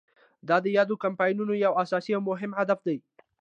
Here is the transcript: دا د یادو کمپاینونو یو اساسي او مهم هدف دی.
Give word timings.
دا 0.47 0.57
د 0.65 0.67
یادو 0.77 0.95
کمپاینونو 1.03 1.53
یو 1.65 1.73
اساسي 1.83 2.11
او 2.17 2.21
مهم 2.29 2.51
هدف 2.59 2.79
دی. 2.87 2.97